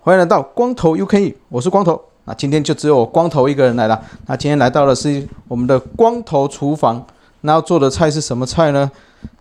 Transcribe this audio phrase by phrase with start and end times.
[0.00, 2.00] 欢迎来到光头 UK，我是光头。
[2.24, 4.02] 那今天就只有我光头一个人来了。
[4.26, 7.06] 那今天来到的是我们的光头厨房。
[7.42, 8.90] 那要做的菜是什么菜呢？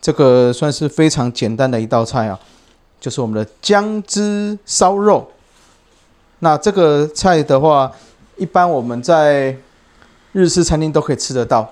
[0.01, 2.39] 这个算是非常简单的一道菜啊，
[2.99, 5.29] 就是我们的姜汁烧肉。
[6.39, 7.91] 那这个菜的话，
[8.37, 9.55] 一般我们在
[10.31, 11.71] 日式餐厅都可以吃得到。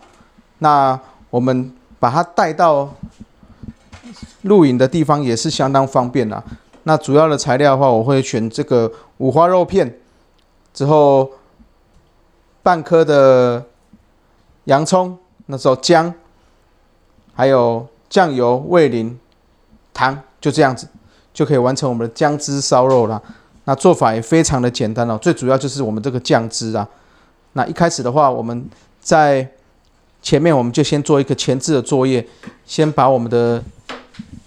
[0.60, 2.92] 那我们把它带到
[4.44, 6.44] 录影的地方也是相当方便的。
[6.84, 10.00] 那主要的材料的话，我会选这个五花肉片，
[10.74, 11.30] 之后
[12.62, 13.64] 半颗的
[14.66, 15.18] 洋葱，
[15.48, 16.14] 那时候姜，
[17.34, 19.20] 还有酱油、味淋、
[19.94, 20.88] 糖，就这样子
[21.34, 23.22] 就可以完成我们的姜汁烧肉了。
[23.66, 26.88] 那做法也非常的简单哦，最主要就是我们这个酱汁啊。
[27.54, 29.48] 那一开始的话，我们在
[30.22, 32.26] 前面我们就先做一个前置的作业，
[32.66, 33.64] 先把我们的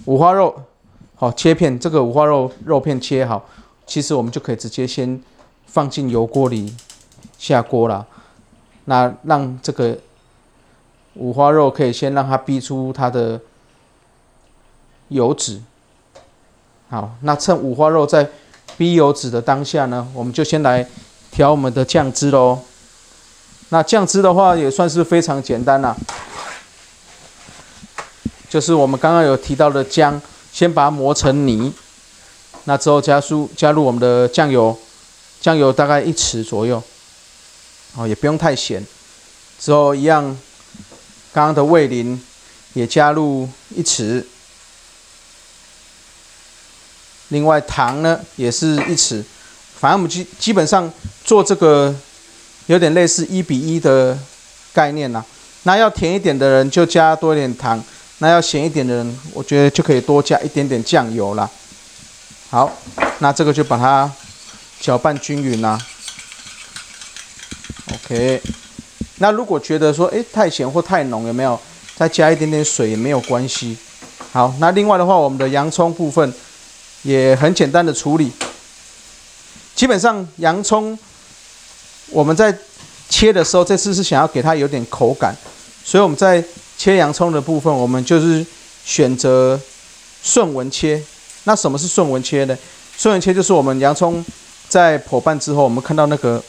[0.04, 0.54] 五花肉。
[1.16, 3.44] 好，切片，这个五花肉肉片切好，
[3.86, 5.20] 其实我们就可以直接先
[5.66, 6.72] 放进油锅里
[7.36, 8.06] 下锅了。
[8.84, 9.98] 那让这个
[11.18, 13.38] 五花肉可以先让它逼出它的
[15.08, 15.60] 油脂。
[16.88, 18.26] 好，那趁五花肉在
[18.76, 20.86] 逼油脂的当下呢，我们就先来
[21.30, 22.60] 调我们的酱汁喽。
[23.68, 25.94] 那酱汁的话也算是非常简单啦，
[28.48, 30.20] 就是我们刚刚有提到的姜。
[30.50, 31.72] 先把它磨成泥，
[32.64, 34.76] 那之后加入加入我们的酱油，
[35.40, 36.82] 酱油大概一匙左右，
[37.94, 38.84] 哦，也不用太咸。
[39.60, 40.36] 之后一样，
[41.32, 42.20] 刚刚的味淋
[42.74, 44.24] 也加入一匙，
[47.28, 49.22] 另外糖呢也是一匙，
[49.78, 50.92] 反正我们基基本上
[51.24, 51.94] 做这个
[52.66, 54.18] 有点类似一比一的
[54.72, 55.24] 概念呐。
[55.64, 57.82] 那要甜一点的人就加多一点糖。
[58.20, 61.48] 那要咸一点的人，我觉得就可以多加一点点酱油啦。
[62.50, 62.68] 好，
[63.20, 64.10] 那这个就把它
[64.80, 65.78] 搅拌均匀啦。
[67.92, 68.42] OK，
[69.18, 71.58] 那如果觉得说，诶太咸或太浓，有没有
[71.96, 73.76] 再加一点点水也没有关系。
[74.32, 76.32] 好，那另外的话，我们的洋葱部分
[77.02, 78.30] 也很简单的处理。
[79.74, 80.98] 基本上洋葱
[82.10, 82.56] 我们在
[83.08, 85.34] 切的时候，这次是想要给它有点口感，
[85.84, 86.42] 所以我们在。
[86.78, 88.46] 切洋葱的部分，我们就是
[88.84, 89.60] 选择
[90.22, 91.02] 顺纹切。
[91.42, 92.56] 那什么是顺纹切呢？
[92.96, 94.24] 顺纹切就是我们洋葱
[94.68, 96.40] 在剖半之后，我们看到那个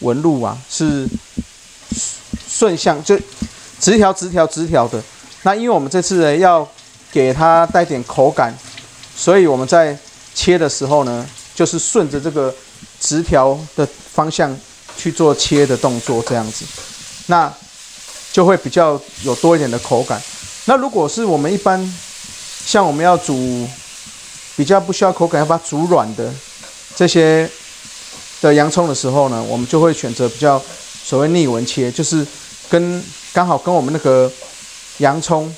[0.00, 1.06] 纹路啊，是
[2.58, 3.18] 顺向，就
[3.78, 5.02] 直条、直条、直条的。
[5.42, 6.66] 那因为我们这次呢要
[7.12, 8.56] 给它带点口感，
[9.14, 9.96] 所以我们在
[10.34, 12.54] 切的时候呢，就是顺着这个
[12.98, 14.56] 直条的方向
[14.96, 16.64] 去做切的动作，这样子。
[17.26, 17.52] 那
[18.32, 20.20] 就会比较有多一点的口感。
[20.64, 21.94] 那如果是我们一般，
[22.64, 23.68] 像我们要煮
[24.56, 26.32] 比较不需要口感，要把它煮软的
[26.94, 27.48] 这些
[28.40, 30.60] 的洋葱的时候呢，我们就会选择比较
[31.04, 32.26] 所谓逆纹切，就是
[32.68, 34.30] 跟刚好跟我们那个
[34.98, 35.54] 洋葱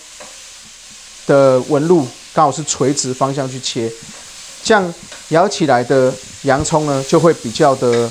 [1.27, 3.91] 的纹路刚好是垂直方向去切，
[4.63, 4.95] 这样
[5.29, 8.11] 咬起来的洋葱呢就会比较的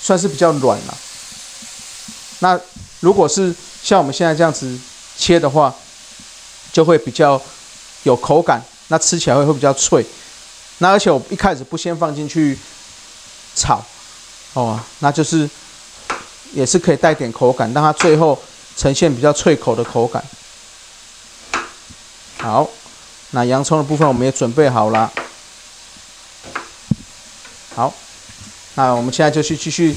[0.00, 0.96] 算是比较软了。
[2.40, 2.58] 那
[3.00, 4.78] 如果是像我们现在这样子
[5.16, 5.74] 切的话，
[6.72, 7.40] 就会比较
[8.04, 10.04] 有口感，那吃起来会会比较脆。
[10.78, 12.58] 那而且我一开始不先放进去
[13.54, 13.84] 炒，
[14.54, 15.48] 哦，那就是
[16.52, 18.38] 也是可以带点口感，让它最后
[18.76, 20.24] 呈现比较脆口的口感。
[22.38, 22.68] 好，
[23.30, 25.12] 那洋葱的部分我们也准备好了。
[27.74, 27.92] 好，
[28.74, 29.96] 那我们现在就去继续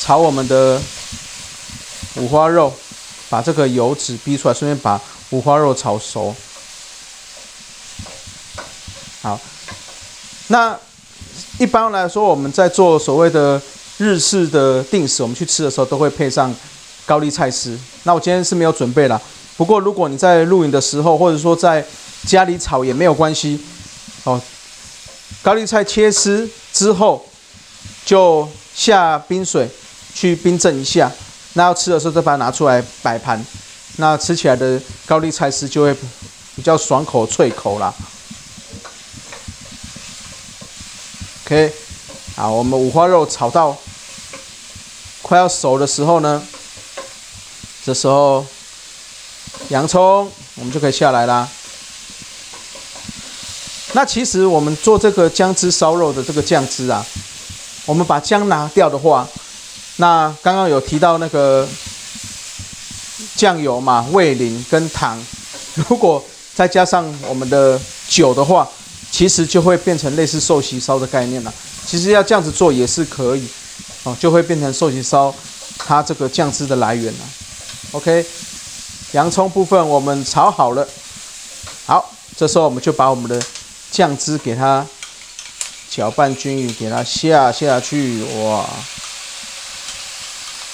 [0.00, 0.80] 炒我们的
[2.16, 2.72] 五花肉。
[3.28, 5.00] 把这个油脂逼出来，顺便把
[5.30, 6.36] 五花肉炒熟。
[9.22, 9.40] 好，
[10.48, 10.78] 那
[11.58, 13.58] 一般来说，我们在做所谓的
[14.02, 16.52] 日式的定食，我们去吃的时候都会配上
[17.06, 17.78] 高丽菜丝。
[18.02, 19.20] 那我今天是没有准备啦，
[19.56, 21.84] 不过如果你在录影的时候，或者说在
[22.26, 23.60] 家里炒也没有关系。
[24.24, 24.40] 哦，
[25.40, 27.24] 高丽菜切丝之后，
[28.04, 29.68] 就下冰水
[30.12, 31.10] 去冰镇一下。
[31.54, 33.44] 那要吃的时候再把它拿出来摆盘，
[33.96, 35.94] 那吃起来的高丽菜丝就会
[36.56, 37.94] 比较爽口脆口啦。
[41.44, 41.72] OK，
[42.36, 43.76] 好，我们五花肉炒到
[45.22, 46.42] 快要熟的时候呢，
[47.84, 48.44] 这时候
[49.68, 51.48] 洋葱，我们就可以下来啦。
[53.92, 57.04] 那其实我们做这个姜汁烧肉的这个酱汁啊，
[57.86, 59.28] 我们把姜拿掉的话，
[59.96, 61.68] 那刚刚有提到那个
[63.36, 65.22] 酱油嘛、味淋跟糖，
[65.74, 66.22] 如果
[66.54, 68.68] 再加上我们的酒的话，
[69.10, 71.52] 其实就会变成类似寿喜烧的概念了。
[71.86, 73.46] 其实要这样子做也是可以，
[74.04, 75.32] 哦，就会变成寿喜烧
[75.78, 77.20] 它这个酱汁的来源了。
[77.92, 78.26] OK，
[79.12, 80.86] 洋葱部分我们炒好了，
[81.86, 83.40] 好，这时候我们就把我们的
[83.90, 84.84] 酱汁给它
[85.90, 88.68] 搅拌均匀，给它下下去，哇，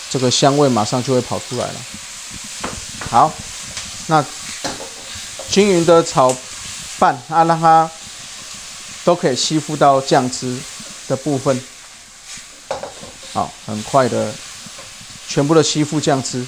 [0.08, 1.74] 这个香味马上就会跑出来了。
[3.10, 3.32] 好，
[4.06, 4.24] 那
[5.50, 6.34] 均匀的炒
[6.98, 7.90] 拌啊，让它
[9.04, 10.56] 都可以吸附到酱汁
[11.08, 11.60] 的部分。
[13.38, 14.32] 好，很快的，
[15.28, 16.44] 全部的吸附酱汁。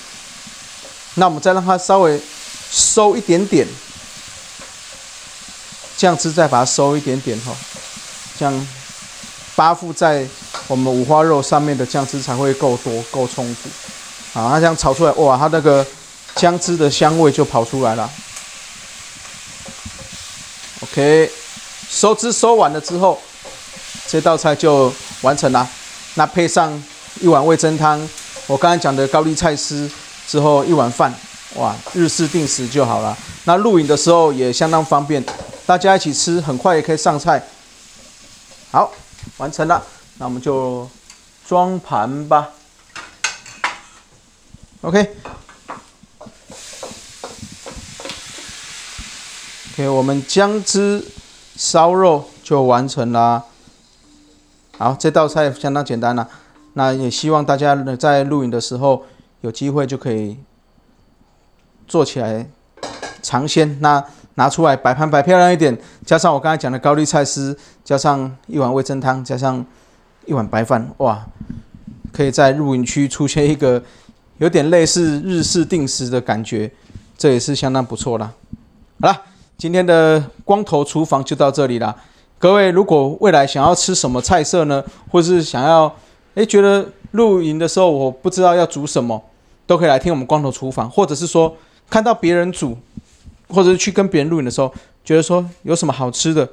[1.14, 2.20] 那我们再让它稍微
[2.72, 3.64] 收一点点。
[5.96, 7.54] 酱汁再把它收一点点哈，
[8.36, 8.68] 这样
[9.54, 10.26] 包覆在
[10.66, 13.68] 我们五花肉上面的酱汁才会够多够充足。
[14.32, 15.86] 好，那这样炒出来，哇，它那个
[16.34, 18.10] 姜汁的香味就跑出来了。
[20.80, 21.30] OK，
[21.88, 23.22] 收汁收完了之后，
[24.08, 25.70] 这道菜就完成了。
[26.14, 26.82] 那配上
[27.20, 28.08] 一碗味噌汤，
[28.46, 29.90] 我刚才讲的高丽菜丝
[30.26, 31.14] 之后一碗饭，
[31.54, 33.16] 哇，日式定食就好了。
[33.44, 35.24] 那录影的时候也相当方便。
[35.66, 37.42] 大家一起吃，很快也可以上菜。
[38.72, 38.92] 好，
[39.36, 39.82] 完成了，
[40.18, 40.88] 那我们就
[41.46, 42.48] 装盘吧。
[44.80, 45.08] OK，OK，
[49.88, 51.04] 我们姜汁
[51.56, 53.44] 烧肉就完成了。
[54.80, 56.26] 好，这道菜相当简单了。
[56.72, 59.04] 那也希望大家在录影的时候
[59.42, 60.38] 有机会就可以
[61.86, 62.48] 做起来
[63.20, 63.76] 尝鲜。
[63.82, 64.02] 那
[64.36, 67.54] 拿出来摆盘摆漂亮一点，加上我刚才讲的高丽菜丝，
[67.84, 69.62] 加上一碗味噌汤，加上
[70.24, 71.26] 一碗白饭，哇，
[72.10, 73.82] 可以在露营区出现一个
[74.38, 76.72] 有点类似日式定食的感觉，
[77.18, 78.32] 这也是相当不错啦。
[79.02, 79.22] 好了，
[79.58, 81.94] 今天的光头厨房就到这里啦。
[82.40, 84.82] 各位如果未来想要吃什么菜色呢，
[85.12, 85.94] 或是想要
[86.34, 89.22] 诶觉得露营的时候我不知道要煮什么，
[89.64, 91.56] 都可以来听我们光头厨房，或者是说
[91.88, 92.76] 看到别人煮。
[93.52, 94.72] 或者是去跟别人录影的时候，
[95.04, 96.48] 觉得说有什么好吃的，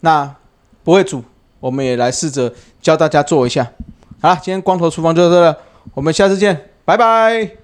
[0.00, 0.28] 那
[0.82, 1.22] 不会煮，
[1.60, 2.52] 我们也来试着
[2.82, 3.70] 教大家做一下。
[4.20, 5.56] 好了，今天光头厨房就到这了，
[5.94, 7.59] 我们下次见，拜拜。